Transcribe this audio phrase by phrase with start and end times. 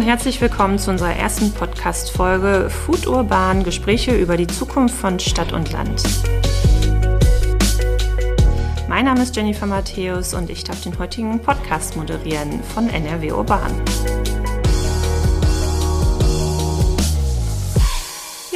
[0.00, 5.52] und herzlich willkommen zu unserer ersten Podcast-Folge Food Urban Gespräche über die Zukunft von Stadt
[5.52, 6.02] und Land.
[8.88, 13.72] Mein Name ist Jennifer Matthäus und ich darf den heutigen Podcast moderieren von NRW Urban.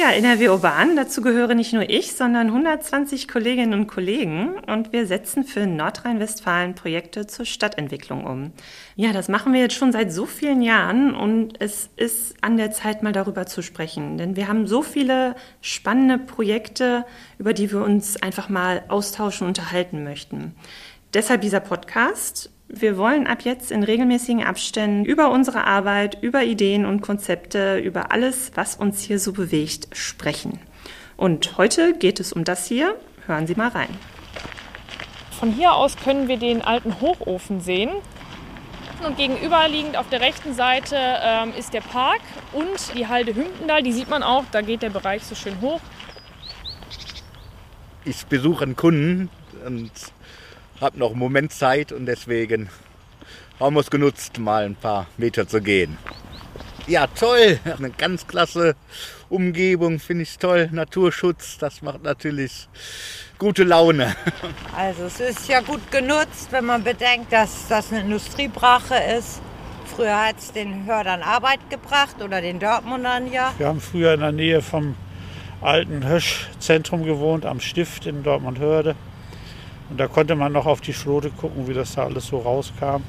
[0.05, 5.07] Ja, NRW Urban, dazu gehöre nicht nur ich, sondern 120 Kolleginnen und Kollegen und wir
[5.07, 8.51] setzen für Nordrhein-Westfalen Projekte zur Stadtentwicklung um.
[8.95, 12.69] Ja, das machen wir jetzt schon seit so vielen Jahren und es ist an der
[12.69, 17.03] Zeit, mal darüber zu sprechen, denn wir haben so viele spannende Projekte,
[17.39, 20.53] über die wir uns einfach mal austauschen unterhalten möchten.
[21.15, 22.51] Deshalb dieser Podcast.
[22.67, 28.11] Wir wollen ab jetzt in regelmäßigen Abständen über unsere Arbeit, über Ideen und Konzepte, über
[28.11, 30.59] alles, was uns hier so bewegt, sprechen.
[31.15, 32.95] Und heute geht es um das hier.
[33.27, 33.89] Hören Sie mal rein.
[35.31, 37.91] Von hier aus können wir den alten Hochofen sehen.
[39.05, 43.83] Und gegenüberliegend auf der rechten Seite ähm, ist der Park und die Halde Hümpendal.
[43.83, 45.81] Die sieht man auch, da geht der Bereich so schön hoch.
[48.05, 49.29] Ich besuche einen Kunden
[49.65, 49.91] und
[50.81, 52.69] habe noch einen Moment Zeit und deswegen
[53.59, 55.97] haben wir es genutzt, mal ein paar Meter zu gehen.
[56.87, 58.75] Ja, toll, eine ganz klasse
[59.29, 60.69] Umgebung, finde ich toll.
[60.71, 62.67] Naturschutz, das macht natürlich
[63.39, 64.15] gute Laune.
[64.77, 69.41] Also es ist ja gut genutzt, wenn man bedenkt, dass das eine Industriebrache ist.
[69.85, 73.53] Früher hat es den Hördern Arbeit gebracht oder den Dortmundern ja.
[73.57, 74.95] Wir haben früher in der Nähe vom
[75.61, 78.95] alten Hösch-Zentrum gewohnt, am Stift in Dortmund-Hörde.
[79.89, 83.03] Und da konnte man noch auf die Schlote gucken, wie das da alles so rauskam.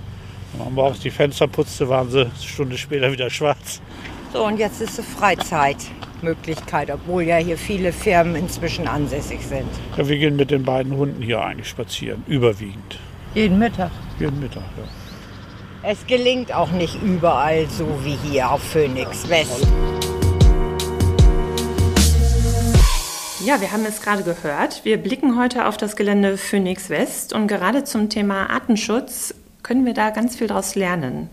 [0.52, 3.80] Wenn man morgens die Fenster putzte, waren sie eine Stunde später wieder schwarz.
[4.32, 9.68] So, und jetzt ist es Freizeitmöglichkeit, obwohl ja hier viele Firmen inzwischen ansässig sind.
[9.96, 12.98] Ja, wir gehen mit den beiden Hunden hier eigentlich spazieren, überwiegend.
[13.34, 13.90] Jeden Mittag.
[14.18, 14.84] Jeden Mittag, ja.
[15.88, 19.66] Es gelingt auch nicht überall so wie hier auf Phoenix West.
[23.46, 24.84] Ja, wir haben es gerade gehört.
[24.84, 29.94] Wir blicken heute auf das Gelände Phoenix West und gerade zum Thema Artenschutz können wir
[29.94, 31.30] da ganz viel daraus lernen.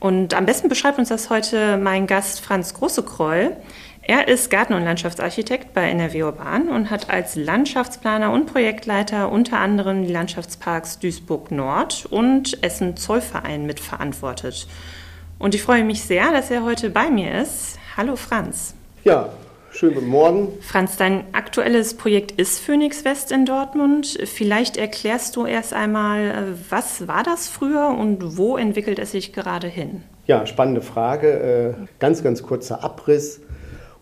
[0.00, 3.56] Und am besten beschreibt uns das heute mein Gast Franz Großekreul.
[4.02, 9.60] Er ist Garten- und Landschaftsarchitekt bei NRW Urban und hat als Landschaftsplaner und Projektleiter unter
[9.60, 14.66] anderem die Landschaftsparks Duisburg Nord und Essen Zollverein mitverantwortet.
[15.38, 17.78] Und ich freue mich sehr, dass er heute bei mir ist.
[17.96, 18.74] Hallo Franz.
[19.04, 19.30] Ja,
[19.76, 20.48] Schönen guten Morgen.
[20.62, 24.18] Franz, dein aktuelles Projekt ist Phoenix West in Dortmund.
[24.24, 29.66] Vielleicht erklärst du erst einmal, was war das früher und wo entwickelt es sich gerade
[29.68, 30.02] hin?
[30.26, 31.76] Ja, spannende Frage.
[31.78, 33.42] Äh, ganz, ganz kurzer Abriss.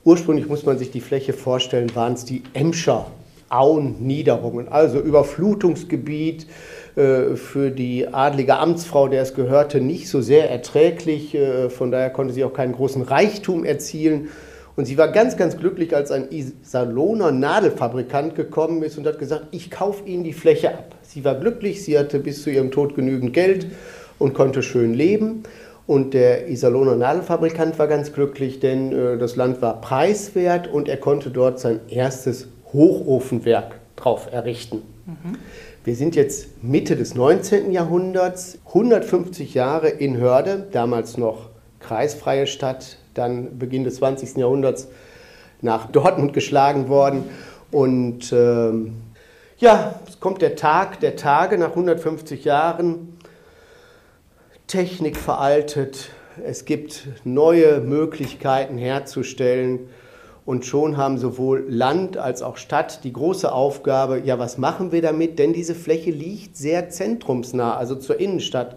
[0.05, 3.11] Ursprünglich muss man sich die Fläche vorstellen, waren es die Emscher
[3.49, 6.47] Auenniederungen, also Überflutungsgebiet
[6.95, 11.35] äh, für die adlige Amtsfrau, der es gehörte, nicht so sehr erträglich.
[11.35, 14.29] Äh, von daher konnte sie auch keinen großen Reichtum erzielen
[14.77, 19.47] und sie war ganz, ganz glücklich, als ein Iserlohner Nadelfabrikant gekommen ist und hat gesagt,
[19.53, 20.97] ich kaufe Ihnen die Fläche ab.
[21.03, 23.69] Sie war glücklich, sie hatte bis zu ihrem Tod genügend Geld
[24.19, 25.45] und konnte schön leben.
[25.87, 30.97] Und der Iserlohner Nadelfabrikant war ganz glücklich, denn äh, das Land war preiswert und er
[30.97, 34.83] konnte dort sein erstes Hochofenwerk drauf errichten.
[35.07, 35.37] Mhm.
[35.85, 37.71] Wir sind jetzt Mitte des 19.
[37.71, 44.37] Jahrhunderts, 150 Jahre in Hörde, damals noch kreisfreie Stadt, dann Beginn des 20.
[44.37, 44.89] Jahrhunderts
[45.61, 47.25] nach Dortmund geschlagen worden.
[47.71, 48.97] Und ähm,
[49.59, 53.19] ja, es kommt der Tag der Tage nach 150 Jahren.
[54.67, 56.11] Technik veraltet,
[56.45, 59.89] es gibt neue Möglichkeiten herzustellen.
[60.47, 65.01] Und schon haben sowohl Land als auch Stadt die große Aufgabe, ja, was machen wir
[65.01, 65.39] damit?
[65.39, 68.77] Denn diese Fläche liegt sehr zentrumsnah, also zur Innenstadt.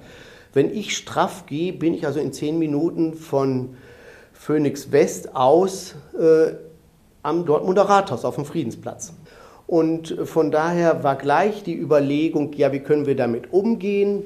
[0.53, 3.75] Wenn ich straff gehe, bin ich also in zehn Minuten von
[4.37, 6.53] Phoenix West aus äh,
[7.23, 9.13] am Dortmunder Rathaus auf dem Friedensplatz.
[9.65, 14.23] Und von daher war gleich die Überlegung, ja, wie können wir damit umgehen?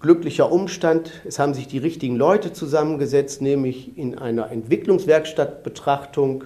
[0.00, 6.44] Glücklicher Umstand, es haben sich die richtigen Leute zusammengesetzt, nämlich in einer Entwicklungswerkstattbetrachtung.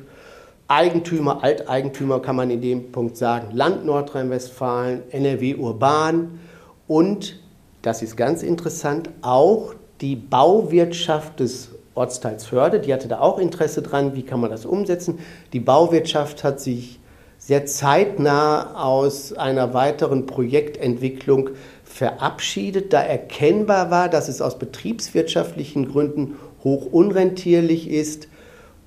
[0.68, 6.38] Eigentümer, Alteigentümer kann man in dem Punkt sagen, Land Nordrhein-Westfalen, NRW Urban
[6.86, 7.40] und,
[7.82, 14.14] das ist ganz interessant, auch die Bauwirtschaft des Ortsteils die hatte da auch Interesse dran,
[14.14, 15.19] wie kann man das umsetzen.
[15.52, 17.00] Die Bauwirtschaft hat sich
[17.38, 21.50] sehr zeitnah aus einer weiteren Projektentwicklung
[21.84, 28.28] verabschiedet, da erkennbar war, dass es aus betriebswirtschaftlichen Gründen hoch unrentierlich ist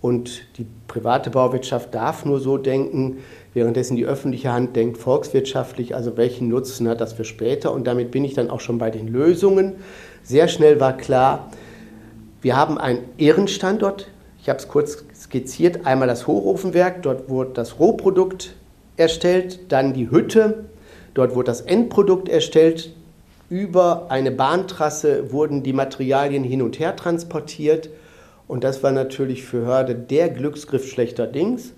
[0.02, 3.18] und die private Bauwirtschaft darf nur so denken,
[3.54, 8.12] währenddessen die öffentliche Hand denkt volkswirtschaftlich, also welchen Nutzen hat das für später und damit
[8.12, 9.76] bin ich dann auch schon bei den Lösungen.
[10.24, 11.50] Sehr schnell war klar,
[12.42, 14.08] Wir haben einen Irrenstandort.
[14.42, 15.86] Ich habe es kurz skizziert.
[15.86, 18.56] Einmal das Hochofenwerk, dort wurde das Rohprodukt
[18.96, 20.66] erstellt, dann die Hütte,
[21.14, 22.94] dort wurde das Endprodukt erstellt.
[23.50, 27.90] Über eine Bahntrasse wurden die Materialien hin und her transportiert.
[28.48, 31.74] Und das war natürlich für Hörde der Glücksgriff schlechterdings.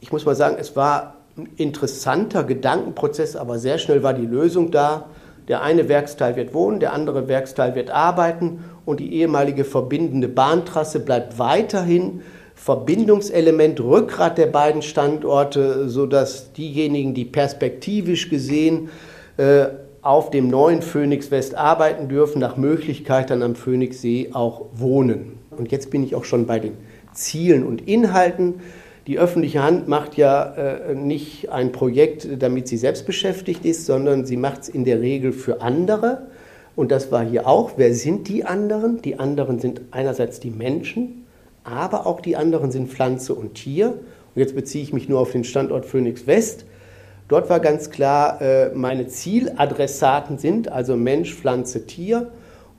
[0.00, 4.70] Ich muss mal sagen, es war ein interessanter Gedankenprozess, aber sehr schnell war die Lösung
[4.70, 5.10] da.
[5.48, 11.00] Der eine Werksteil wird wohnen, der andere Werksteil wird arbeiten und die ehemalige verbindende Bahntrasse
[11.00, 12.22] bleibt weiterhin
[12.54, 18.88] Verbindungselement, Rückgrat der beiden Standorte, sodass diejenigen, die perspektivisch gesehen
[19.36, 19.66] äh,
[20.00, 25.38] auf dem neuen Phoenix West arbeiten dürfen, nach Möglichkeit dann am Phoenixsee auch wohnen.
[25.50, 26.72] Und jetzt bin ich auch schon bei den
[27.12, 28.54] Zielen und Inhalten.
[29.06, 34.24] Die öffentliche Hand macht ja äh, nicht ein Projekt, damit sie selbst beschäftigt ist, sondern
[34.24, 36.28] sie macht es in der Regel für andere.
[36.76, 37.72] Und das war hier auch.
[37.76, 39.02] Wer sind die anderen?
[39.02, 41.26] Die anderen sind einerseits die Menschen,
[41.64, 43.88] aber auch die anderen sind Pflanze und Tier.
[43.88, 46.66] Und jetzt beziehe ich mich nur auf den Standort Phoenix West.
[47.28, 52.30] Dort war ganz klar, äh, meine Zieladressaten sind also Mensch, Pflanze, Tier.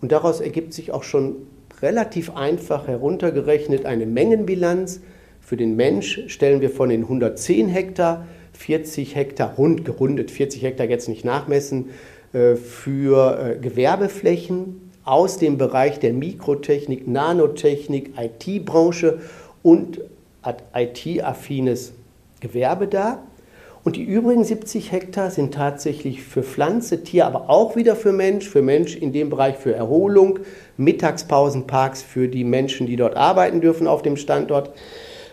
[0.02, 1.36] Und daraus ergibt sich auch schon
[1.82, 5.02] relativ einfach heruntergerechnet eine Mengenbilanz
[5.48, 10.88] für den Mensch stellen wir von den 110 Hektar 40 Hektar, rund gerundet, 40 Hektar
[10.88, 11.92] jetzt nicht nachmessen,
[12.56, 19.20] für äh, Gewerbeflächen aus dem Bereich der Mikrotechnik, Nanotechnik, IT-Branche
[19.64, 20.02] und
[20.74, 21.94] IT-affines
[22.40, 23.24] Gewerbe da.
[23.84, 28.48] Und die übrigen 70 Hektar sind tatsächlich für Pflanze, Tier, aber auch wieder für Mensch,
[28.50, 30.40] für Mensch in dem Bereich für Erholung,
[30.76, 34.72] Mittagspausenparks für die Menschen, die dort arbeiten dürfen auf dem Standort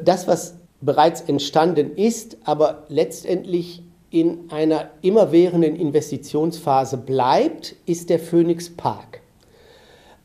[0.01, 3.83] das, was bereits entstanden ist, aber letztendlich
[4.15, 9.21] in einer immerwährenden Investitionsphase bleibt, ist der Phoenix Park.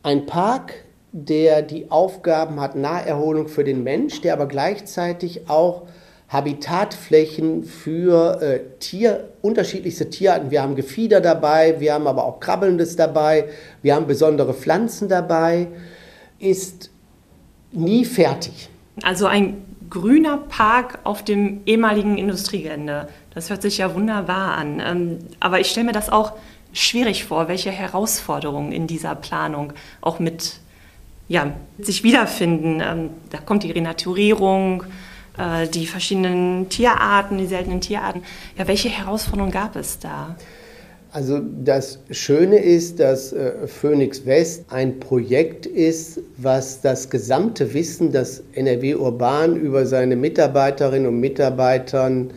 [0.03, 0.75] Ein Park,
[1.11, 5.87] der die Aufgaben hat, Naherholung für den Mensch, der aber gleichzeitig auch
[6.27, 10.51] Habitatflächen für äh, Tier, unterschiedlichste Tierarten.
[10.51, 13.45] Wir haben Gefieder dabei, wir haben aber auch Krabbelndes dabei,
[13.81, 15.65] wir haben besondere Pflanzen dabei,
[16.37, 16.91] ist
[17.71, 18.69] nie fertig.
[19.01, 23.07] Also ein grüner Park auf dem ehemaligen Industriegelände.
[23.33, 24.81] Das hört sich ja wunderbar an.
[24.83, 26.33] Ähm, aber ich stelle mir das auch
[26.73, 30.59] schwierig vor, welche Herausforderungen in dieser Planung auch mit
[31.27, 32.81] ja, sich wiederfinden.
[32.83, 34.83] Ähm, da kommt die Renaturierung,
[35.37, 38.23] äh, die verschiedenen Tierarten, die seltenen Tierarten.
[38.57, 40.35] Ja, welche Herausforderungen gab es da?
[41.11, 48.11] Also das Schöne ist, dass äh, Phoenix West ein Projekt ist, was das gesamte Wissen,
[48.11, 52.31] das NRW Urban über seine Mitarbeiterinnen und Mitarbeitern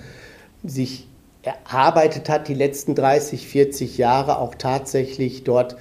[0.64, 1.06] sich
[1.42, 5.76] erarbeitet hat, die letzten 30, 40 Jahre auch tatsächlich dort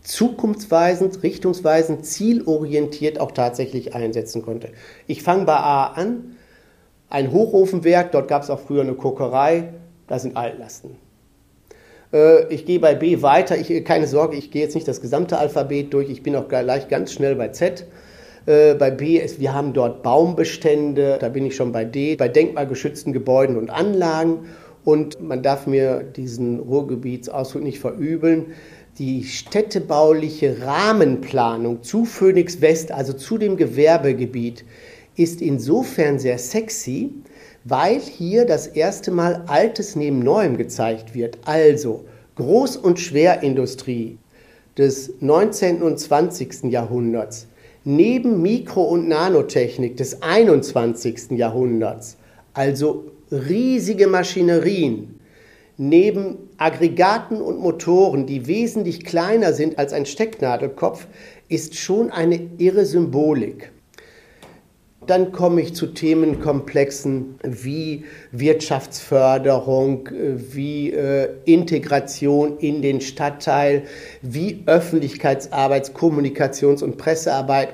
[0.00, 4.70] zukunftsweisend, richtungsweisend, zielorientiert auch tatsächlich einsetzen konnte.
[5.06, 6.36] Ich fange bei A an.
[7.10, 9.74] Ein Hochofenwerk, dort gab es auch früher eine Kokerei,
[10.06, 11.09] da sind Altlasten.
[12.12, 13.56] Äh, ich gehe bei B weiter.
[13.56, 16.10] Ich, keine Sorge, ich gehe jetzt nicht das gesamte Alphabet durch.
[16.10, 17.86] Ich bin auch gleich ganz schnell bei Z.
[18.46, 21.18] Äh, bei B ist, wir haben dort Baumbestände.
[21.20, 22.16] Da bin ich schon bei D.
[22.16, 24.46] Bei denkmalgeschützten Gebäuden und Anlagen.
[24.84, 28.46] Und man darf mir diesen Ruhrgebietsausdruck nicht verübeln.
[28.98, 34.64] Die städtebauliche Rahmenplanung zu Phoenix West, also zu dem Gewerbegebiet,
[35.16, 37.10] ist insofern sehr sexy,
[37.64, 41.38] weil hier das erste Mal Altes neben Neuem gezeigt wird.
[41.44, 42.04] Also
[42.36, 44.18] Groß- und Schwerindustrie
[44.78, 45.82] des 19.
[45.82, 46.64] und 20.
[46.70, 47.46] Jahrhunderts
[47.84, 51.32] neben Mikro- und Nanotechnik des 21.
[51.32, 52.16] Jahrhunderts,
[52.52, 55.20] also riesige Maschinerien,
[55.76, 61.06] neben Aggregaten und Motoren, die wesentlich kleiner sind als ein Stecknadelkopf,
[61.48, 63.72] ist schon eine irre Symbolik.
[65.10, 73.82] Dann komme ich zu Themenkomplexen wie Wirtschaftsförderung, wie äh, Integration in den Stadtteil,
[74.22, 77.70] wie Öffentlichkeitsarbeit, Kommunikations- und Pressearbeit.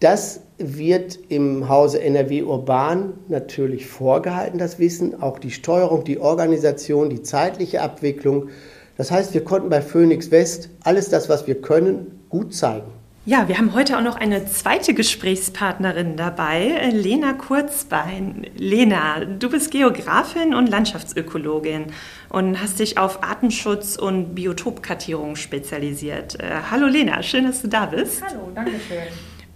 [0.00, 7.10] Das wird im Hause NRW Urban natürlich vorgehalten, das Wissen, auch die Steuerung, die Organisation,
[7.10, 8.48] die zeitliche Abwicklung.
[8.96, 12.95] Das heißt, wir konnten bei Phoenix West alles das, was wir können, gut zeigen.
[13.28, 18.46] Ja, wir haben heute auch noch eine zweite Gesprächspartnerin dabei, Lena Kurzbein.
[18.54, 21.86] Lena, du bist Geografin und Landschaftsökologin
[22.28, 26.38] und hast dich auf Artenschutz und Biotopkartierung spezialisiert.
[26.38, 28.22] Äh, hallo Lena, schön, dass du da bist.
[28.24, 29.08] Hallo, danke schön.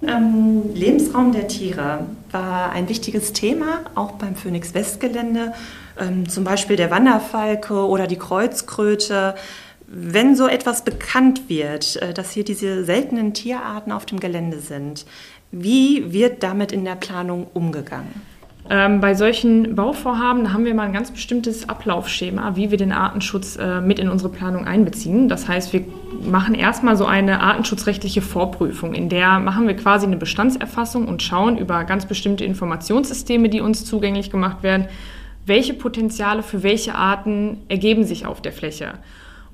[0.02, 5.52] Ähm, Lebensraum der Tiere war ein wichtiges Thema, auch beim Phoenix Westgelände,
[5.96, 9.36] ähm, zum Beispiel der Wanderfalke oder die Kreuzkröte.
[9.92, 15.04] Wenn so etwas bekannt wird, äh, dass hier diese seltenen Tierarten auf dem Gelände sind,
[15.50, 18.22] wie wird damit in der Planung umgegangen?
[18.68, 23.56] Ähm, bei solchen Bauvorhaben haben wir mal ein ganz bestimmtes Ablaufschema, wie wir den Artenschutz
[23.56, 25.28] äh, mit in unsere Planung einbeziehen.
[25.28, 25.82] Das heißt, wir
[26.22, 31.58] machen erstmal so eine artenschutzrechtliche Vorprüfung, in der machen wir quasi eine Bestandserfassung und schauen
[31.58, 34.86] über ganz bestimmte Informationssysteme, die uns zugänglich gemacht werden,
[35.46, 38.92] welche Potenziale für welche Arten ergeben sich auf der Fläche.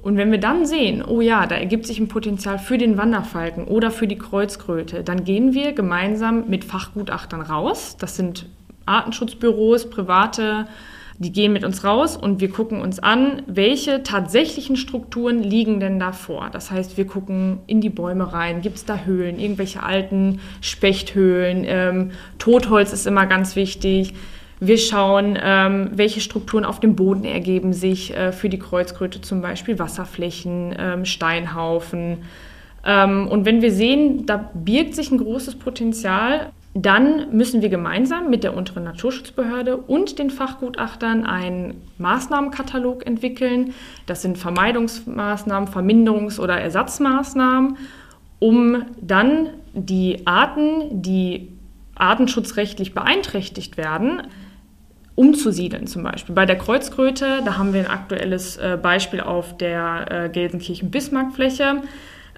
[0.03, 3.65] Und wenn wir dann sehen, oh ja, da ergibt sich ein Potenzial für den Wanderfalken
[3.65, 7.97] oder für die Kreuzkröte, dann gehen wir gemeinsam mit Fachgutachtern raus.
[7.99, 8.47] Das sind
[8.87, 10.67] Artenschutzbüros, private,
[11.19, 15.99] die gehen mit uns raus und wir gucken uns an, welche tatsächlichen Strukturen liegen denn
[15.99, 16.51] da vor.
[16.53, 21.65] Das heißt, wir gucken in die Bäume rein, gibt es da Höhlen, irgendwelche alten Spechthöhlen,
[21.67, 24.15] ähm, Totholz ist immer ganz wichtig.
[24.59, 29.43] Wir schauen, ähm, welche Strukturen auf dem Boden ergeben sich äh, für die Kreuzkröte, zum
[29.43, 32.19] Beispiel Wasserflächen, ähm, Steinhaufen.
[32.85, 38.31] Ähm, und wenn wir sehen, da birgt sich ein großes Potenzial, dann müssen wir gemeinsam
[38.31, 43.73] mit der unteren Naturschutzbehörde und den Fachgutachtern einen Maßnahmenkatalog entwickeln.
[44.07, 47.79] Das sind Vermeidungsmaßnahmen, Verminderungs- oder Ersatzmaßnahmen,
[48.39, 51.53] um dann die Arten, die
[51.95, 54.23] artenschutzrechtlich beeinträchtigt werden,
[55.17, 56.35] umzusiedeln zum Beispiel.
[56.35, 61.83] Bei der Kreuzkröte, da haben wir ein aktuelles äh, Beispiel auf der äh, Gelsenkirchen-Bismarck-Fläche.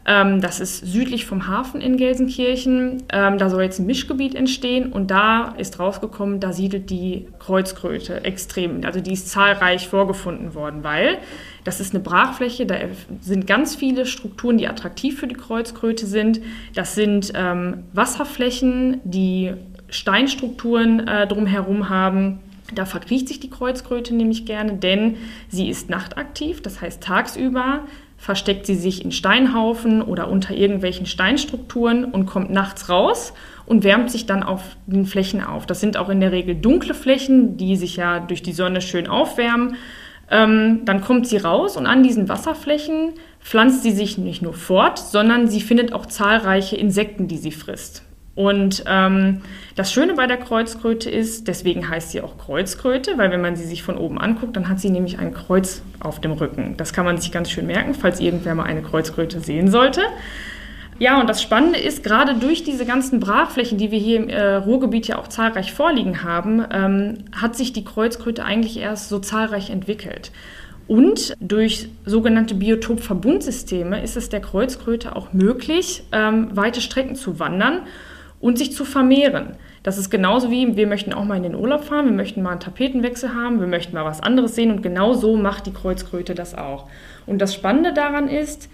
[0.06, 3.02] Ähm, das ist südlich vom Hafen in Gelsenkirchen.
[3.12, 8.25] Ähm, da soll jetzt ein Mischgebiet entstehen und da ist rausgekommen, da siedelt die Kreuzkröte
[8.25, 8.85] extrem.
[8.85, 11.18] Also die ist zahlreich vorgefunden worden, weil
[11.64, 12.76] das ist eine Brachfläche, da
[13.20, 16.40] sind ganz viele Strukturen, die attraktiv für die Kreuzkröte sind.
[16.75, 19.52] Das sind ähm, Wasserflächen, die
[19.90, 22.38] Steinstrukturen äh, drumherum haben.
[22.75, 25.16] Da verkriecht sich die Kreuzkröte nämlich gerne, denn
[25.48, 27.84] sie ist nachtaktiv, das heißt tagsüber
[28.18, 33.32] versteckt sie sich in Steinhaufen oder unter irgendwelchen Steinstrukturen und kommt nachts raus
[33.64, 35.66] und wärmt sich dann auf den Flächen auf.
[35.66, 39.06] Das sind auch in der Regel dunkle Flächen, die sich ja durch die Sonne schön
[39.06, 39.76] aufwärmen.
[40.30, 44.98] Ähm, dann kommt sie raus und an diesen Wasserflächen pflanzt sie sich nicht nur fort,
[44.98, 48.02] sondern sie findet auch zahlreiche Insekten, die sie frisst.
[48.38, 49.40] Und ähm,
[49.75, 53.64] das Schöne bei der Kreuzkröte ist, deswegen heißt sie auch Kreuzkröte, weil wenn man sie
[53.64, 56.76] sich von oben anguckt, dann hat sie nämlich ein Kreuz auf dem Rücken.
[56.76, 60.02] Das kann man sich ganz schön merken, falls irgendwer mal eine Kreuzkröte sehen sollte.
[61.00, 64.54] Ja, und das Spannende ist, gerade durch diese ganzen Brachflächen, die wir hier im äh,
[64.54, 69.71] Ruhrgebiet ja auch zahlreich vorliegen haben, ähm, hat sich die Kreuzkröte eigentlich erst so zahlreich
[69.71, 70.30] entwickelt.
[70.87, 77.80] Und durch sogenannte Biotopverbundsysteme ist es der Kreuzkröte auch möglich, ähm, weite Strecken zu wandern
[78.40, 79.57] und sich zu vermehren.
[79.83, 82.52] Das ist genauso wie, wir möchten auch mal in den Urlaub fahren, wir möchten mal
[82.52, 86.35] einen Tapetenwechsel haben, wir möchten mal was anderes sehen und genau so macht die Kreuzkröte
[86.35, 86.88] das auch.
[87.26, 88.68] Und das Spannende daran ist,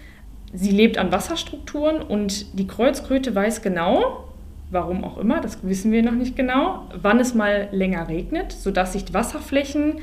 [0.53, 4.25] sie lebt an Wasserstrukturen und die Kreuzkröte weiß genau,
[4.71, 8.93] warum auch immer, das wissen wir noch nicht genau, wann es mal länger regnet, sodass
[8.93, 9.99] sich Wasserflächen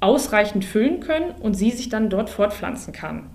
[0.00, 3.30] ausreichend füllen können und sie sich dann dort fortpflanzen kann.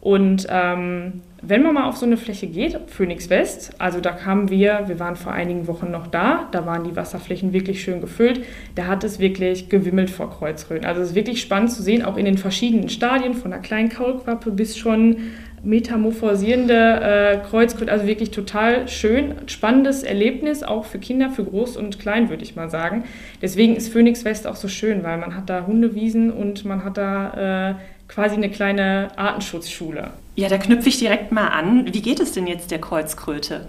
[0.00, 4.50] Und ähm, wenn man mal auf so eine Fläche geht, Phoenix West, also da kamen
[4.50, 8.44] wir, wir waren vor einigen Wochen noch da, da waren die Wasserflächen wirklich schön gefüllt,
[8.74, 10.84] da hat es wirklich gewimmelt vor Kreuzröhren.
[10.84, 13.88] Also es ist wirklich spannend zu sehen, auch in den verschiedenen Stadien, von einer kleinen
[13.88, 15.16] Kaulquappe bis schon
[15.62, 21.98] metamorphosierende äh, Kreuzkröte, also wirklich total schön, spannendes Erlebnis, auch für Kinder, für Groß und
[21.98, 23.04] Klein, würde ich mal sagen.
[23.42, 26.96] Deswegen ist Phoenix West auch so schön, weil man hat da Hundewiesen und man hat
[26.96, 27.74] da äh,
[28.08, 30.10] quasi eine kleine Artenschutzschule.
[30.36, 31.92] Ja, da knüpfe ich direkt mal an.
[31.92, 33.68] Wie geht es denn jetzt der Kreuzkröte?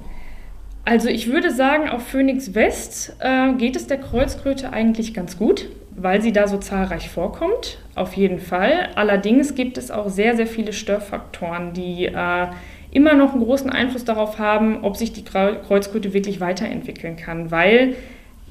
[0.84, 5.68] Also ich würde sagen, auf Phoenix West äh, geht es der Kreuzkröte eigentlich ganz gut,
[5.96, 8.90] weil sie da so zahlreich vorkommt, auf jeden Fall.
[8.96, 12.48] Allerdings gibt es auch sehr, sehr viele Störfaktoren, die äh,
[12.92, 17.96] immer noch einen großen Einfluss darauf haben, ob sich die Kreuzkröte wirklich weiterentwickeln kann, weil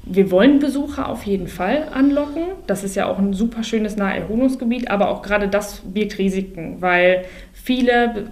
[0.03, 2.43] wir wollen Besucher auf jeden Fall anlocken.
[2.65, 7.25] Das ist ja auch ein super schönes Naherholungsgebiet, aber auch gerade das birgt Risiken, weil
[7.63, 8.29] viele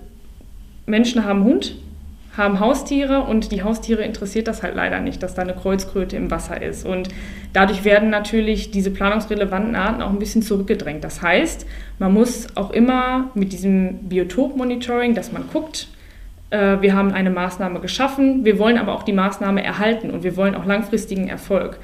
[0.85, 1.75] Menschen haben Hund,
[2.35, 6.31] haben Haustiere und die Haustiere interessiert das halt leider nicht, dass da eine Kreuzkröte im
[6.31, 6.85] Wasser ist.
[6.85, 7.09] Und
[7.53, 11.03] dadurch werden natürlich diese planungsrelevanten Arten auch ein bisschen zurückgedrängt.
[11.03, 11.65] Das heißt,
[11.97, 15.87] man muss auch immer mit diesem Biotop-Monitoring, dass man guckt,
[16.49, 20.37] äh, wir haben eine Maßnahme geschaffen, wir wollen aber auch die Maßnahme erhalten und wir
[20.37, 21.79] wollen auch langfristigen Erfolg.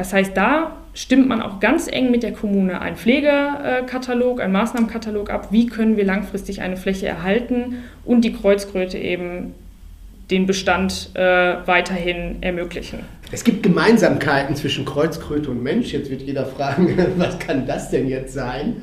[0.00, 5.28] Das heißt, da stimmt man auch ganz eng mit der Kommune einen Pflegekatalog, einen Maßnahmenkatalog
[5.28, 7.74] ab, wie können wir langfristig eine Fläche erhalten
[8.06, 9.52] und die Kreuzkröte eben
[10.30, 11.20] den Bestand äh,
[11.66, 13.00] weiterhin ermöglichen.
[13.30, 15.92] Es gibt Gemeinsamkeiten zwischen Kreuzkröte und Mensch.
[15.92, 18.76] Jetzt wird jeder fragen, was kann das denn jetzt sein?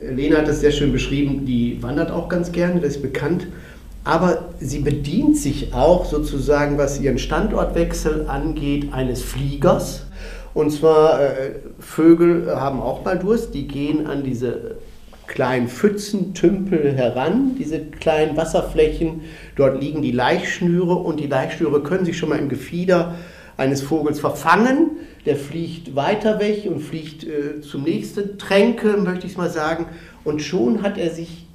[0.00, 3.46] Lena hat das sehr schön beschrieben, die wandert auch ganz gerne, das ist bekannt.
[4.02, 10.06] Aber sie bedient sich auch sozusagen, was ihren Standortwechsel angeht, eines Fliegers.
[10.54, 14.76] Und zwar, äh, Vögel haben auch mal Durst, die gehen an diese
[15.26, 19.22] kleinen Pfützentümpel heran, diese kleinen Wasserflächen.
[19.56, 23.14] Dort liegen die Laichschnüre und die Laichschnüre können sich schon mal im Gefieder
[23.56, 24.92] eines Vogels verfangen.
[25.26, 29.86] Der fliegt weiter weg und fliegt äh, zum nächsten Tränke, möchte ich mal sagen.
[30.22, 31.46] Und schon hat er sich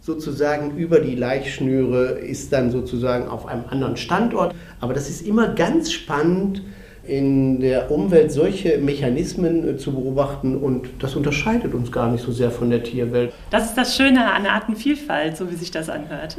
[0.00, 4.54] sozusagen über die Laichschnüre, ist dann sozusagen auf einem anderen Standort.
[4.80, 6.62] Aber das ist immer ganz spannend,
[7.08, 12.32] in der Umwelt solche Mechanismen äh, zu beobachten und das unterscheidet uns gar nicht so
[12.32, 13.32] sehr von der Tierwelt.
[13.50, 16.36] Das ist das Schöne an Artenvielfalt, so wie sich das anhört.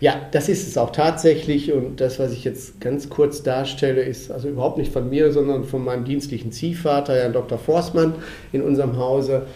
[0.00, 4.30] Ja, das ist es auch tatsächlich und das, was ich jetzt ganz kurz darstelle, ist
[4.30, 7.58] also überhaupt nicht von mir, sondern von meinem dienstlichen Ziehvater, Herrn Dr.
[7.58, 8.14] Forstmann
[8.52, 9.46] in unserem Hause.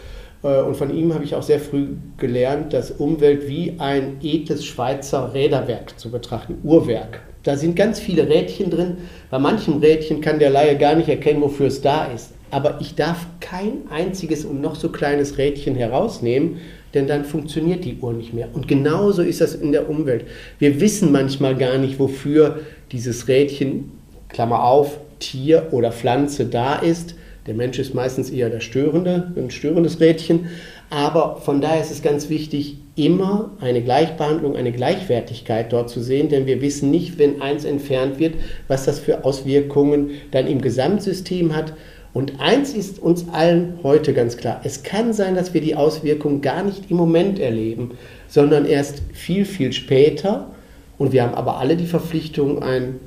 [0.42, 4.64] Äh, und von ihm habe ich auch sehr früh gelernt, dass Umwelt wie ein edles
[4.64, 7.20] Schweizer Räderwerk zu betrachten, Uhrwerk.
[7.42, 8.97] Da sind ganz viele Rädchen drin.
[9.30, 12.33] Bei manchen Rädchen kann der Laie gar nicht erkennen, wofür es da ist.
[12.50, 16.59] Aber ich darf kein einziges und noch so kleines Rädchen herausnehmen,
[16.95, 18.49] denn dann funktioniert die Uhr nicht mehr.
[18.54, 20.25] Und genauso ist das in der Umwelt.
[20.59, 23.92] Wir wissen manchmal gar nicht, wofür dieses Rädchen,
[24.28, 27.14] Klammer auf, Tier oder Pflanze da ist.
[27.47, 30.49] Der Mensch ist meistens eher der Störende, ein störendes Rädchen.
[30.90, 36.28] Aber von daher ist es ganz wichtig, immer eine Gleichbehandlung, eine Gleichwertigkeit dort zu sehen,
[36.28, 38.35] denn wir wissen nicht, wenn eins entfernt wird,
[38.66, 41.75] was das für Auswirkungen dann im Gesamtsystem hat.
[42.14, 46.40] Und eins ist uns allen heute ganz klar, es kann sein, dass wir die Auswirkungen
[46.40, 47.92] gar nicht im Moment erleben,
[48.26, 50.50] sondern erst viel, viel später.
[50.97, 52.99] Und wir haben aber alle die Verpflichtung, ein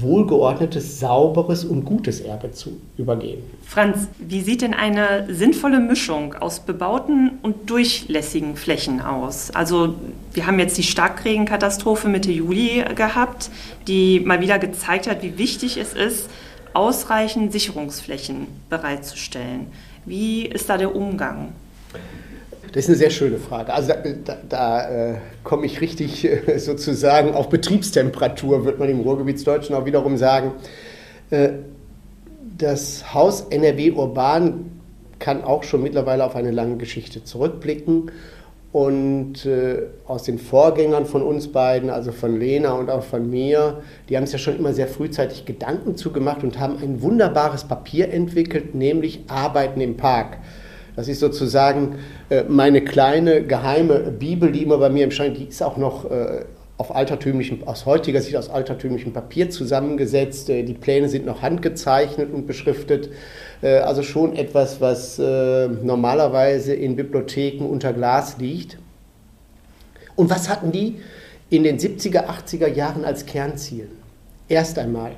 [0.00, 3.42] wohlgeordnetes, sauberes und gutes Erbe zu übergeben.
[3.64, 9.50] Franz, wie sieht denn eine sinnvolle Mischung aus bebauten und durchlässigen Flächen aus?
[9.50, 9.94] Also
[10.32, 13.50] wir haben jetzt die Starkregenkatastrophe Mitte Juli gehabt,
[13.86, 16.28] die mal wieder gezeigt hat, wie wichtig es ist,
[16.74, 19.66] ausreichend Sicherungsflächen bereitzustellen.
[20.04, 21.52] Wie ist da der Umgang?
[22.72, 23.72] Das ist eine sehr schöne Frage.
[23.72, 29.00] Also da, da, da äh, komme ich richtig äh, sozusagen auf Betriebstemperatur, wird man im
[29.00, 30.52] Ruhrgebietsdeutschen auch wiederum sagen.
[31.30, 31.50] Äh,
[32.58, 34.70] das Haus NRW Urban
[35.18, 38.10] kann auch schon mittlerweile auf eine lange Geschichte zurückblicken.
[38.70, 43.80] Und äh, aus den Vorgängern von uns beiden, also von Lena und auch von mir,
[44.08, 48.12] die haben es ja schon immer sehr frühzeitig Gedanken zugemacht und haben ein wunderbares Papier
[48.12, 50.36] entwickelt, nämlich Arbeiten im Park.
[50.98, 55.44] Das ist sozusagen äh, meine kleine geheime Bibel, die immer bei mir im Schein, die
[55.44, 56.44] ist auch noch äh,
[56.76, 60.50] auf altertümlichem, aus heutiger Sicht aus altertümlichem Papier zusammengesetzt.
[60.50, 63.10] Äh, die Pläne sind noch handgezeichnet und beschriftet.
[63.62, 68.78] Also schon etwas, was normalerweise in Bibliotheken unter Glas liegt.
[70.14, 71.00] Und was hatten die
[71.50, 73.88] in den 70er, 80er Jahren als Kernziel?
[74.48, 75.16] Erst einmal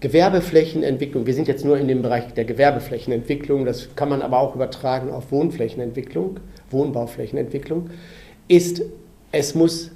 [0.00, 4.54] Gewerbeflächenentwicklung, wir sind jetzt nur in dem Bereich der Gewerbeflächenentwicklung, das kann man aber auch
[4.54, 6.38] übertragen auf Wohnflächenentwicklung,
[6.70, 7.90] Wohnbauflächenentwicklung,
[8.46, 8.82] ist,
[9.32, 9.90] es muss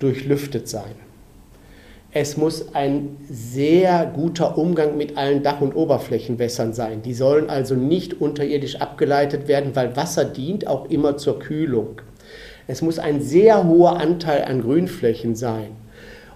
[0.00, 0.94] durchlüftet sein.
[2.14, 7.00] Es muss ein sehr guter Umgang mit allen Dach- und Oberflächenwässern sein.
[7.00, 12.02] Die sollen also nicht unterirdisch abgeleitet werden, weil Wasser dient auch immer zur Kühlung.
[12.66, 15.70] Es muss ein sehr hoher Anteil an Grünflächen sein.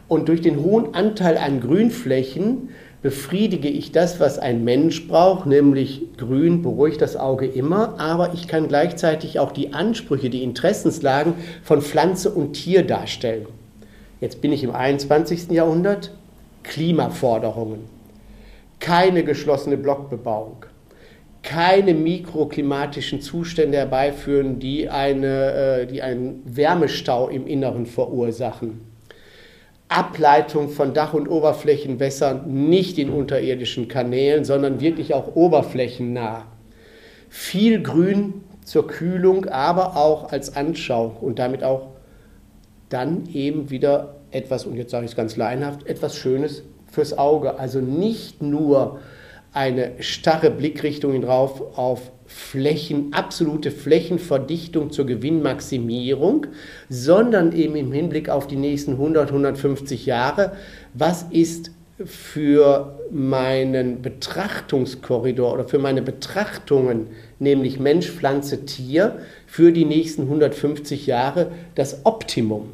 [0.08, 2.68] Und durch den hohen Anteil an Grünflächen
[3.02, 8.48] befriedige ich das, was ein Mensch braucht, nämlich grün beruhigt das Auge immer, aber ich
[8.48, 13.46] kann gleichzeitig auch die Ansprüche, die Interessenslagen von Pflanze und Tier darstellen.
[14.20, 15.50] Jetzt bin ich im 21.
[15.50, 16.12] Jahrhundert,
[16.62, 17.80] Klimaforderungen,
[18.80, 20.64] keine geschlossene Blockbebauung,
[21.42, 28.85] keine mikroklimatischen Zustände herbeiführen, die, eine, äh, die einen Wärmestau im Inneren verursachen
[29.88, 36.44] Ableitung von Dach- und Oberflächenwässern nicht in unterirdischen Kanälen, sondern wirklich auch oberflächennah.
[37.28, 41.88] Viel Grün zur Kühlung, aber auch als Anschauung und damit auch
[42.88, 47.58] dann eben wieder etwas, und jetzt sage ich es ganz laienhaft, etwas Schönes fürs Auge.
[47.58, 48.98] Also nicht nur
[49.56, 56.46] eine starre Blickrichtung drauf auf Flächen, absolute Flächenverdichtung zur Gewinnmaximierung,
[56.90, 60.52] sondern eben im Hinblick auf die nächsten 100, 150 Jahre,
[60.92, 61.70] was ist
[62.04, 67.06] für meinen Betrachtungskorridor oder für meine Betrachtungen,
[67.38, 72.72] nämlich Mensch, Pflanze, Tier, für die nächsten 150 Jahre das Optimum.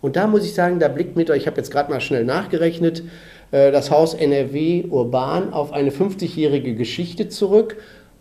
[0.00, 3.02] Und da muss ich sagen, da blickt mit ich habe jetzt gerade mal schnell nachgerechnet,
[3.50, 7.76] das Haus NRW Urban auf eine 50-jährige Geschichte zurück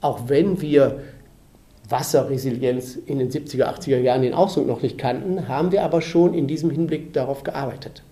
[0.06, 1.00] auch wenn wir
[1.90, 6.34] Wasserresilienz in den 70er, 80er Jahren den Ausdruck noch nicht kannten, haben wir aber schon
[6.34, 8.04] in diesem Hinblick darauf gearbeitet.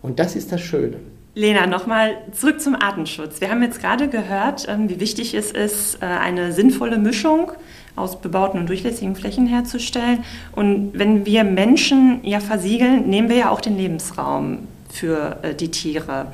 [0.00, 0.98] Und das ist das Schöne.
[1.36, 3.40] Lena, nochmal zurück zum Artenschutz.
[3.40, 7.50] Wir haben jetzt gerade gehört, ähm, wie wichtig es ist, äh, eine sinnvolle Mischung
[7.96, 10.22] aus bebauten und durchlässigen Flächen herzustellen.
[10.52, 15.70] Und wenn wir Menschen ja versiegeln, nehmen wir ja auch den Lebensraum für äh, die
[15.70, 16.26] Tiere.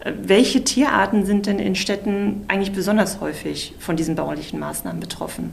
[0.00, 5.52] Äh, welche Tierarten sind denn in Städten eigentlich besonders häufig von diesen baulichen Maßnahmen betroffen?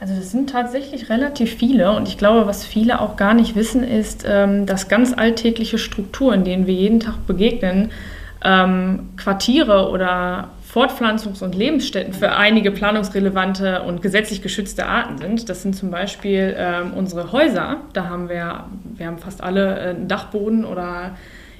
[0.00, 3.84] Also das sind tatsächlich relativ viele und ich glaube, was viele auch gar nicht wissen,
[3.84, 7.90] ist, ähm, dass ganz alltägliche Strukturen, denen wir jeden Tag begegnen,
[8.44, 15.48] ähm, Quartiere oder Fortpflanzungs- und Lebensstätten für einige planungsrelevante und gesetzlich geschützte Arten sind.
[15.48, 17.76] Das sind zum Beispiel ähm, unsere Häuser.
[17.92, 18.64] Da haben wir,
[18.96, 21.16] wir haben fast alle äh, einen Dachboden oder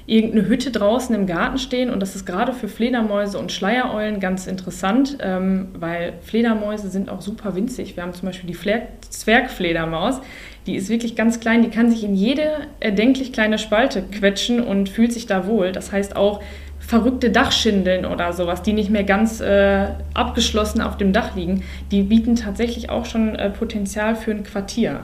[0.07, 1.89] irgendeine Hütte draußen im Garten stehen.
[1.89, 7.21] Und das ist gerade für Fledermäuse und Schleiereulen ganz interessant, ähm, weil Fledermäuse sind auch
[7.21, 7.95] super winzig.
[7.95, 10.21] Wir haben zum Beispiel die Fler Zwergfledermaus.
[10.67, 14.89] Die ist wirklich ganz klein, die kann sich in jede erdenklich kleine Spalte quetschen und
[14.89, 15.71] fühlt sich da wohl.
[15.71, 16.41] Das heißt auch,
[16.79, 22.03] verrückte Dachschindeln oder sowas, die nicht mehr ganz äh, abgeschlossen auf dem Dach liegen, die
[22.03, 25.01] bieten tatsächlich auch schon äh, Potenzial für ein Quartier.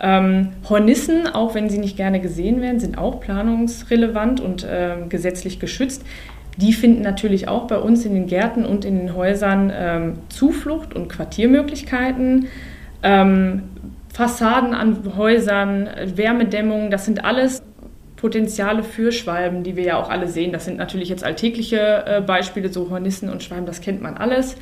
[0.00, 5.58] Ähm, Hornissen, auch wenn sie nicht gerne gesehen werden, sind auch planungsrelevant und äh, gesetzlich
[5.58, 6.04] geschützt.
[6.56, 10.94] Die finden natürlich auch bei uns in den Gärten und in den Häusern ähm, Zuflucht
[10.94, 12.46] und Quartiermöglichkeiten.
[13.02, 13.62] Ähm,
[14.12, 17.62] Fassaden an Häusern, Wärmedämmung, das sind alles
[18.16, 20.52] Potenziale für Schwalben, die wir ja auch alle sehen.
[20.52, 24.56] Das sind natürlich jetzt alltägliche äh, Beispiele, so Hornissen und Schwalben, das kennt man alles.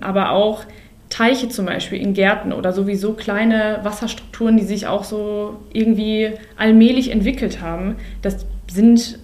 [0.00, 0.64] Aber auch
[1.12, 7.10] Teiche zum Beispiel in Gärten oder sowieso kleine Wasserstrukturen, die sich auch so irgendwie allmählich
[7.10, 7.96] entwickelt haben.
[8.22, 9.18] Das sind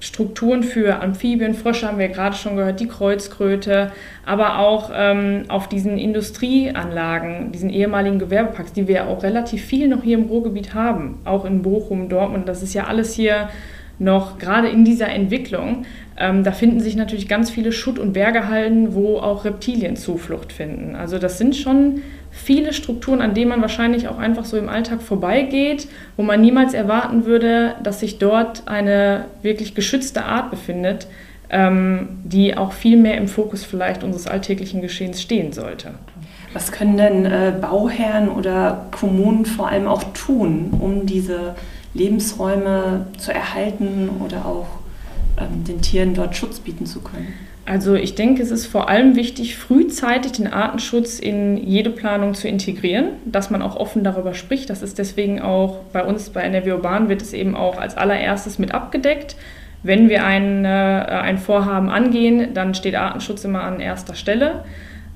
[0.00, 3.92] Strukturen für Amphibien, Frösche haben wir gerade schon gehört, die Kreuzkröte,
[4.24, 10.02] aber auch ähm, auf diesen Industrieanlagen, diesen ehemaligen Gewerbeparks, die wir auch relativ viel noch
[10.02, 13.50] hier im Ruhrgebiet haben, auch in Bochum, Dortmund, das ist ja alles hier
[13.98, 15.84] noch gerade in dieser Entwicklung.
[16.16, 20.94] Ähm, da finden sich natürlich ganz viele Schutt- und Bergehalden, wo auch Reptilien Zuflucht finden.
[20.94, 25.02] Also das sind schon viele Strukturen, an denen man wahrscheinlich auch einfach so im Alltag
[25.02, 31.08] vorbeigeht, wo man niemals erwarten würde, dass sich dort eine wirklich geschützte Art befindet,
[31.50, 35.94] ähm, die auch viel mehr im Fokus vielleicht unseres alltäglichen Geschehens stehen sollte.
[36.52, 41.56] Was können denn äh, Bauherren oder Kommunen vor allem auch tun, um diese
[41.94, 44.66] Lebensräume zu erhalten oder auch
[45.38, 47.32] ähm, den Tieren dort Schutz bieten zu können?
[47.66, 52.46] Also ich denke, es ist vor allem wichtig, frühzeitig den Artenschutz in jede Planung zu
[52.46, 54.68] integrieren, dass man auch offen darüber spricht.
[54.68, 58.58] Das ist deswegen auch bei uns bei NRW Urban wird es eben auch als allererstes
[58.58, 59.36] mit abgedeckt.
[59.82, 64.64] Wenn wir ein, äh, ein Vorhaben angehen, dann steht Artenschutz immer an erster Stelle.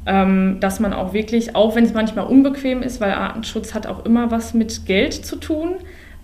[0.07, 4.07] Ähm, dass man auch wirklich, auch wenn es manchmal unbequem ist, weil Artenschutz hat auch
[4.07, 5.74] immer was mit Geld zu tun,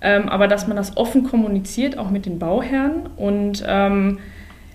[0.04, 4.18] ähm, aber dass man das offen kommuniziert, auch mit den Bauherren und ähm,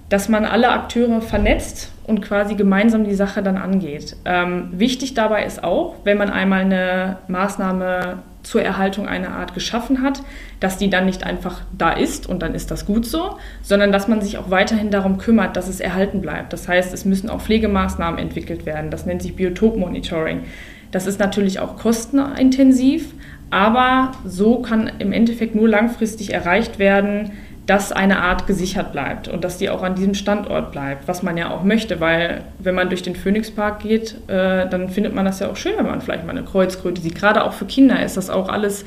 [0.09, 4.15] dass man alle Akteure vernetzt und quasi gemeinsam die Sache dann angeht.
[4.25, 10.01] Ähm, wichtig dabei ist auch, wenn man einmal eine Maßnahme zur Erhaltung einer Art geschaffen
[10.01, 10.23] hat,
[10.59, 14.07] dass die dann nicht einfach da ist und dann ist das gut so, sondern dass
[14.07, 16.53] man sich auch weiterhin darum kümmert, dass es erhalten bleibt.
[16.53, 18.89] Das heißt, es müssen auch Pflegemaßnahmen entwickelt werden.
[18.89, 20.45] Das nennt sich Biotopmonitoring.
[20.91, 23.13] Das ist natürlich auch kostenintensiv,
[23.49, 27.31] aber so kann im Endeffekt nur langfristig erreicht werden,
[27.65, 31.37] dass eine Art gesichert bleibt und dass die auch an diesem Standort bleibt, was man
[31.37, 35.39] ja auch möchte, weil wenn man durch den Phoenixpark geht, äh, dann findet man das
[35.39, 37.13] ja auch schön, wenn man vielleicht mal eine Kreuzkröte sieht.
[37.13, 38.85] Gerade auch für Kinder ist das auch alles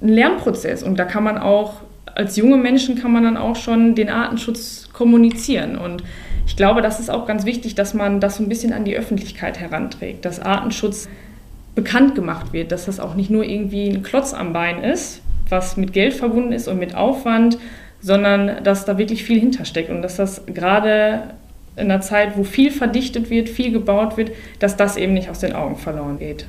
[0.00, 1.80] ein Lernprozess und da kann man auch,
[2.14, 6.04] als junge Menschen kann man dann auch schon den Artenschutz kommunizieren und
[6.46, 8.96] ich glaube, das ist auch ganz wichtig, dass man das so ein bisschen an die
[8.96, 11.08] Öffentlichkeit heranträgt, dass Artenschutz
[11.78, 15.76] bekannt gemacht wird, dass das auch nicht nur irgendwie ein Klotz am Bein ist, was
[15.76, 17.56] mit Geld verbunden ist und mit Aufwand,
[18.00, 21.22] sondern dass da wirklich viel hintersteckt und dass das gerade
[21.76, 25.38] in einer Zeit, wo viel verdichtet wird, viel gebaut wird, dass das eben nicht aus
[25.38, 26.46] den Augen verloren geht.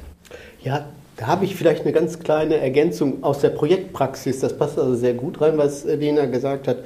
[0.63, 0.85] Ja,
[1.17, 4.39] da habe ich vielleicht eine ganz kleine Ergänzung aus der Projektpraxis.
[4.39, 6.77] Das passt also sehr gut rein, was Lena gesagt hat.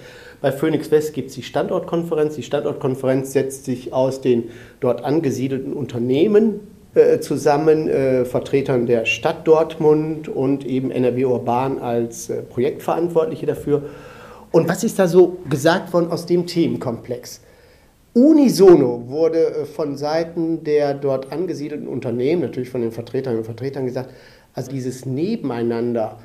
[0.42, 2.36] Bei Phoenix West gibt es die Standortkonferenz.
[2.36, 4.50] Die Standortkonferenz setzt sich aus den
[4.82, 6.73] dort angesiedelten Unternehmen äh,
[7.20, 13.84] zusammen, äh, Vertretern der Stadt Dortmund und eben NRW Urban als äh, Projektverantwortliche dafür.
[14.52, 17.42] Und was ist da so gesagt worden aus dem Themenkomplex?
[18.14, 23.86] Unisono wurde äh, von Seiten der dort angesiedelten Unternehmen, natürlich von den Vertretern und Vertretern
[23.86, 24.12] gesagt,
[24.54, 26.20] also dieses Nebeneinander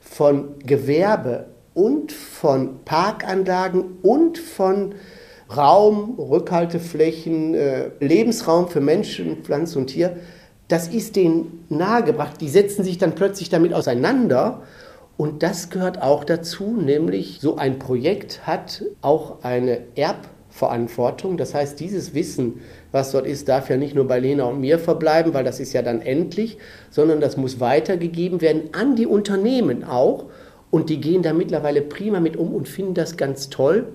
[0.00, 4.94] von Gewerbe und von Parkanlagen und von
[5.56, 10.16] Raum, Rückhalteflächen, äh, Lebensraum für Menschen, Pflanzen und Tier,
[10.68, 12.40] das ist denen nahegebracht.
[12.40, 14.62] Die setzen sich dann plötzlich damit auseinander.
[15.16, 21.36] Und das gehört auch dazu, nämlich so ein Projekt hat auch eine Erbverantwortung.
[21.36, 22.60] Das heißt, dieses Wissen,
[22.92, 25.72] was dort ist, darf ja nicht nur bei Lena und mir verbleiben, weil das ist
[25.72, 26.56] ja dann endlich,
[26.88, 30.26] sondern das muss weitergegeben werden an die Unternehmen auch.
[30.70, 33.88] Und die gehen da mittlerweile prima mit um und finden das ganz toll.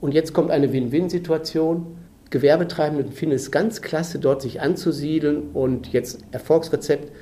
[0.00, 1.98] Und jetzt kommt eine Win-Win-Situation.
[2.30, 5.50] Gewerbetreibenden finden es ganz klasse, dort sich anzusiedeln.
[5.54, 7.12] Und jetzt Erfolgsrezept.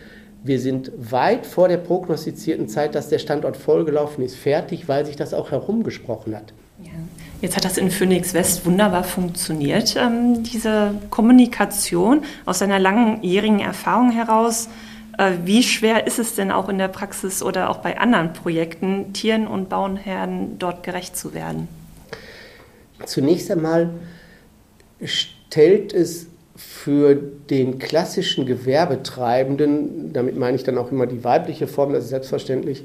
[0.43, 5.17] Wir sind weit vor der prognostizierten Zeit, dass der Standort vollgelaufen ist, fertig, weil sich
[5.17, 6.53] das auch herumgesprochen hat.
[6.83, 6.91] Ja.
[7.41, 14.11] Jetzt hat das in Phoenix West wunderbar funktioniert, ähm, diese Kommunikation aus seiner langjährigen Erfahrung
[14.11, 14.69] heraus.
[15.19, 19.13] Äh, wie schwer ist es denn auch in der Praxis oder auch bei anderen Projekten,
[19.13, 21.69] Tieren und Bauernherden dort gerecht zu werden?
[23.05, 23.91] Zunächst einmal
[25.05, 31.93] stellt es für den klassischen Gewerbetreibenden, damit meine ich dann auch immer die weibliche Form,
[31.93, 32.85] das ist selbstverständlich,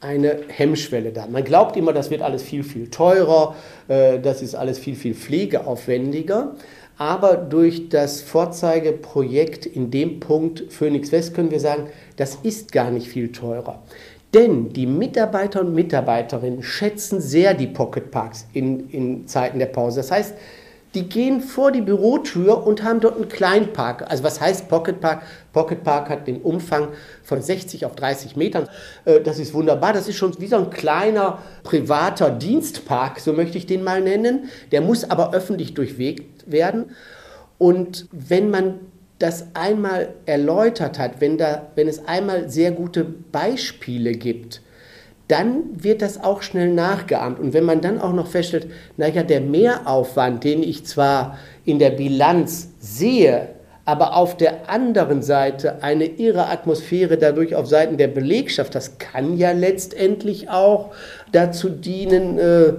[0.00, 1.26] eine Hemmschwelle da.
[1.26, 3.56] Man glaubt immer, das wird alles viel, viel teurer,
[3.88, 6.54] äh, das ist alles viel, viel pflegeaufwendiger.
[6.98, 12.90] Aber durch das Vorzeigeprojekt in dem Punkt Phoenix West können wir sagen, das ist gar
[12.90, 13.82] nicht viel teurer.
[14.34, 20.00] Denn die Mitarbeiter und Mitarbeiterinnen schätzen sehr die Pocket Parks in, in Zeiten der Pause.
[20.00, 20.34] Das heißt,
[20.94, 24.10] die gehen vor die Bürotür und haben dort einen Kleinpark.
[24.10, 25.22] Also was heißt Pocket Park?
[25.52, 26.88] Pocket Park hat den Umfang
[27.22, 28.68] von 60 auf 30 Metern.
[29.04, 29.92] Äh, das ist wunderbar.
[29.92, 34.48] Das ist schon wie so ein kleiner privater Dienstpark, so möchte ich den mal nennen.
[34.72, 36.86] Der muss aber öffentlich durchwegt werden.
[37.58, 38.80] Und wenn man
[39.18, 44.62] das einmal erläutert hat, wenn, da, wenn es einmal sehr gute Beispiele gibt,
[45.26, 47.38] dann wird das auch schnell nachgeahmt.
[47.38, 51.90] Und wenn man dann auch noch feststellt, naja, der Mehraufwand, den ich zwar in der
[51.90, 53.48] Bilanz sehe,
[53.84, 59.36] aber auf der anderen Seite eine irre Atmosphäre dadurch auf Seiten der Belegschaft, das kann
[59.36, 60.94] ja letztendlich auch
[61.32, 62.74] dazu dienen, äh,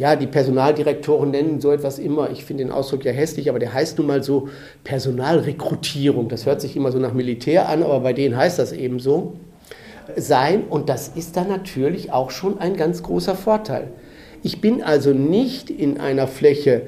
[0.00, 3.74] ja, die Personaldirektoren nennen so etwas immer, ich finde den Ausdruck ja hässlich, aber der
[3.74, 4.48] heißt nun mal so
[4.82, 6.30] Personalrekrutierung.
[6.30, 9.34] Das hört sich immer so nach Militär an, aber bei denen heißt das eben so
[10.16, 13.88] sein und das ist dann natürlich auch schon ein ganz großer Vorteil.
[14.42, 16.86] Ich bin also nicht in einer Fläche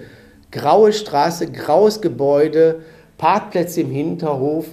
[0.51, 2.81] graue Straße, graues Gebäude,
[3.19, 4.69] Parkplätze im Hinterhof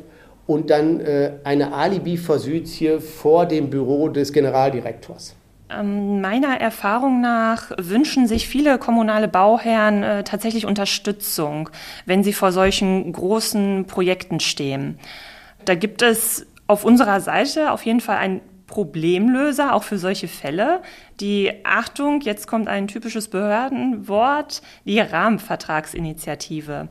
[0.48, 5.36] und dann äh, eine Alibi-Versüzie vor dem Büro des Generaldirektors.
[5.70, 11.70] Ähm, meiner Erfahrung nach wünschen sich viele kommunale Bauherren äh, tatsächlich Unterstützung,
[12.06, 15.00] wenn sie vor solchen großen Projekten stehen.
[15.66, 20.82] Da gibt es auf unserer Seite auf jeden Fall ein Problemlöser, auch für solche Fälle.
[21.20, 26.88] Die Achtung, jetzt kommt ein typisches Behördenwort, die Rahmenvertragsinitiative.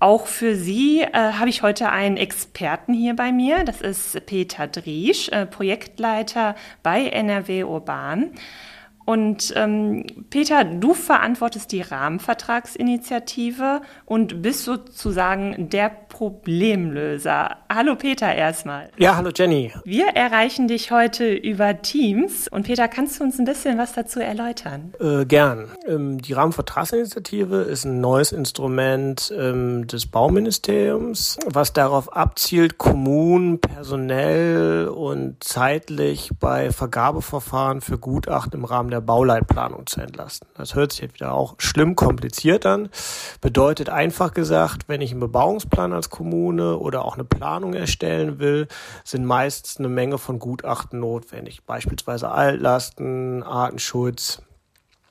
[0.00, 3.64] Auch für Sie äh, habe ich heute einen Experten hier bei mir.
[3.64, 8.30] Das ist Peter Driesch, äh, Projektleiter bei NRW Urban.
[9.04, 17.56] Und ähm, Peter, du verantwortest die Rahmenvertragsinitiative und bist sozusagen der Problemlöser.
[17.72, 18.90] Hallo Peter erstmal.
[18.98, 19.72] Ja, hallo Jenny.
[19.84, 22.48] Wir erreichen dich heute über Teams.
[22.48, 24.92] Und Peter, kannst du uns ein bisschen was dazu erläutern?
[25.00, 25.68] Äh, gern.
[25.86, 34.88] Ähm, die Rahmenvertragsinitiative ist ein neues Instrument ähm, des Bauministeriums, was darauf abzielt, Kommunen personell
[34.88, 40.48] und zeitlich bei Vergabeverfahren für Gutachten im Rahmen der der Bauleitplanung zu entlasten.
[40.56, 42.88] Das hört sich jetzt wieder auch schlimm kompliziert an.
[43.40, 48.68] Bedeutet einfach gesagt, wenn ich einen Bebauungsplan als Kommune oder auch eine Planung erstellen will,
[49.04, 51.64] sind meistens eine Menge von Gutachten notwendig.
[51.64, 54.42] Beispielsweise Altlasten, Artenschutz,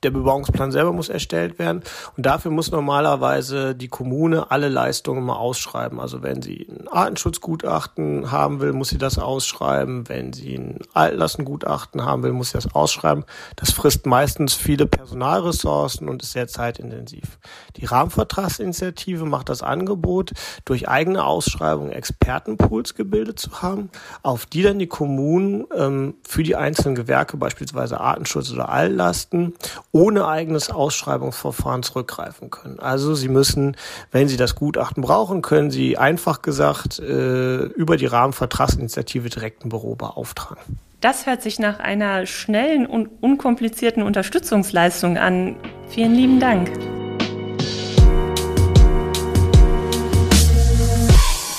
[0.02, 1.82] der Bebauungsplan selber muss erstellt werden
[2.16, 6.00] und dafür muss normalerweise die Kommune alle Leistungen mal ausschreiben.
[6.00, 10.08] Also wenn sie ein Artenschutzgutachten haben will, muss sie das ausschreiben.
[10.08, 13.24] Wenn sie ein Altlastengutachten haben will, muss sie das ausschreiben.
[13.56, 17.38] Das frisst meistens viele Personalressourcen und ist sehr zeitintensiv.
[17.76, 20.32] Die Rahmenvertragsinitiative macht das Angebot,
[20.64, 23.90] durch eigene Ausschreibungen Expertenpools gebildet zu haben,
[24.22, 29.54] auf die dann die Kommunen ähm, für die einzelnen Gewerke, beispielsweise Artenschutz oder Alllasten,
[29.92, 32.78] ohne eigenes Ausschreibungsverfahren zurückgreifen können.
[32.78, 33.76] Also Sie müssen,
[34.12, 39.70] wenn Sie das Gutachten brauchen, können Sie einfach gesagt äh, über die Rahmenvertragsinitiative direkt ein
[39.70, 40.78] Büro beauftragen.
[41.00, 45.56] Das hört sich nach einer schnellen und unkomplizierten Unterstützungsleistung an.
[45.88, 46.70] Vielen lieben Dank.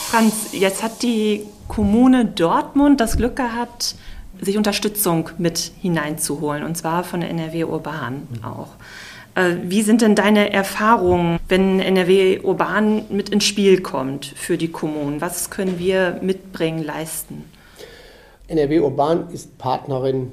[0.09, 3.95] Franz, jetzt hat die Kommune Dortmund das Glück gehabt,
[4.41, 8.69] sich Unterstützung mit hineinzuholen, und zwar von der NRW Urban auch.
[9.35, 14.69] Äh, wie sind denn deine Erfahrungen, wenn NRW Urban mit ins Spiel kommt für die
[14.69, 15.21] Kommunen?
[15.21, 17.45] Was können wir mitbringen, leisten?
[18.47, 20.31] NRW Urban ist Partnerin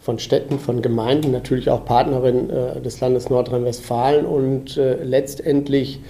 [0.00, 6.00] von Städten, von Gemeinden, natürlich auch Partnerin äh, des Landes Nordrhein-Westfalen und äh, letztendlich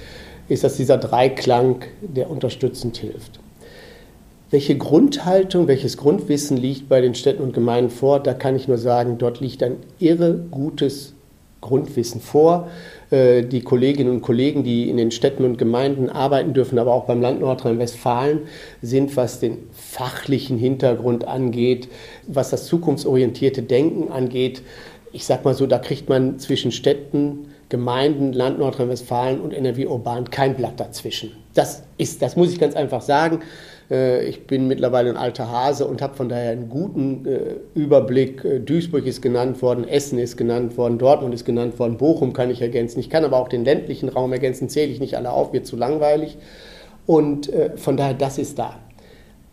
[0.48, 3.40] ist das dieser Dreiklang, der unterstützend hilft.
[4.48, 8.20] Welche Grundhaltung, welches Grundwissen liegt bei den Städten und Gemeinden vor?
[8.20, 11.14] Da kann ich nur sagen, dort liegt ein irre gutes
[11.60, 12.68] Grundwissen vor.
[13.10, 17.06] Äh, die Kolleginnen und Kollegen, die in den Städten und Gemeinden arbeiten dürfen, aber auch
[17.06, 18.42] beim Land Nordrhein-Westfalen,
[18.82, 21.88] sind, was den fachlichen Hintergrund angeht,
[22.28, 24.62] was das zukunftsorientierte Denken angeht,
[25.12, 30.30] ich sag mal so, da kriegt man zwischen Städten, Gemeinden, Land Nordrhein-Westfalen und NRW Urban
[30.30, 31.32] kein Blatt dazwischen.
[31.54, 33.40] Das ist, das muss ich ganz einfach sagen.
[33.90, 38.44] Äh, ich bin mittlerweile ein alter Hase und habe von daher einen guten äh, Überblick.
[38.44, 42.50] Äh, Duisburg ist genannt worden, Essen ist genannt worden, Dortmund ist genannt worden, Bochum kann
[42.50, 43.00] ich ergänzen.
[43.00, 45.76] Ich kann aber auch den ländlichen Raum ergänzen, zähle ich nicht alle auf, wird zu
[45.76, 46.36] langweilig.
[47.06, 48.80] Und von daher, das ist da.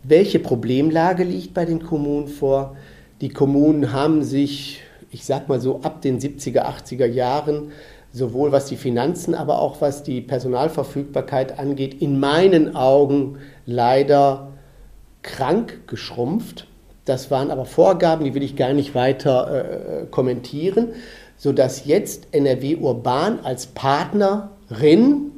[0.02, 2.76] Welche Problemlage liegt bei den Kommunen vor?
[3.20, 4.80] Die Kommunen haben sich,
[5.12, 7.70] ich sag mal so, ab den 70er, 80er Jahren
[8.14, 14.52] sowohl was die Finanzen, aber auch was die Personalverfügbarkeit angeht, in meinen Augen leider
[15.22, 16.66] krank geschrumpft.
[17.04, 20.88] Das waren aber Vorgaben, die will ich gar nicht weiter äh, kommentieren,
[21.36, 25.32] sodass jetzt NRW Urban als Partnerin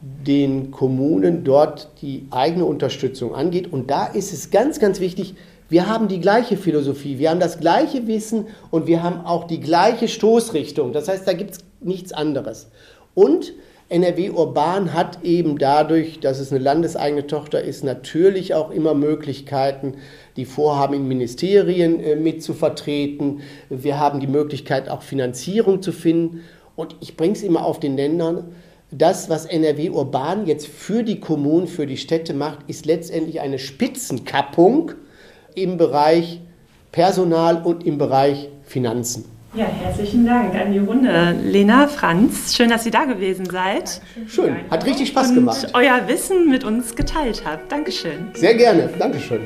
[0.00, 3.72] den Kommunen dort die eigene Unterstützung angeht.
[3.72, 5.34] Und da ist es ganz, ganz wichtig,
[5.68, 9.60] wir haben die gleiche Philosophie, wir haben das gleiche Wissen und wir haben auch die
[9.60, 10.92] gleiche Stoßrichtung.
[10.92, 12.68] Das heißt, da gibt es nichts anderes.
[13.14, 13.52] Und
[13.90, 19.94] NRW Urban hat eben dadurch, dass es eine landeseigene Tochter ist, natürlich auch immer Möglichkeiten,
[20.36, 23.40] die Vorhaben in Ministerien äh, mit zu vertreten.
[23.70, 26.42] Wir haben die Möglichkeit, auch Finanzierung zu finden.
[26.76, 28.52] Und ich bringe es immer auf den Ländern.
[28.90, 33.58] Das, was NRW Urban jetzt für die Kommunen, für die Städte macht, ist letztendlich eine
[33.58, 34.92] Spitzenkappung
[35.54, 36.40] im Bereich
[36.92, 39.37] Personal und im Bereich Finanzen.
[39.54, 41.34] Ja, herzlichen Dank an die Runde.
[41.42, 44.02] Lena, Franz, schön, dass ihr da gewesen seid.
[44.26, 45.64] Schön, hat richtig Spaß gemacht.
[45.64, 47.72] Und euer Wissen mit uns geteilt habt.
[47.72, 48.28] Dankeschön.
[48.34, 49.40] Sehr gerne, Dankeschön.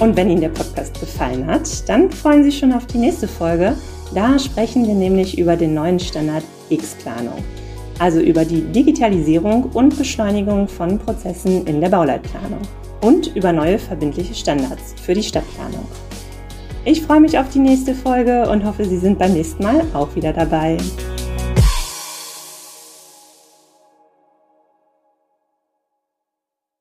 [0.00, 3.26] Und wenn Ihnen der Podcast gefallen hat, dann freuen Sie sich schon auf die nächste
[3.28, 3.74] Folge.
[4.14, 7.42] Da sprechen wir nämlich über den neuen Standard X-Planung
[7.98, 12.60] also über die Digitalisierung und Beschleunigung von Prozessen in der Bauleitplanung
[13.00, 15.86] und über neue verbindliche Standards für die Stadtplanung.
[16.84, 20.14] Ich freue mich auf die nächste Folge und hoffe, Sie sind beim nächsten Mal auch
[20.14, 20.78] wieder dabei.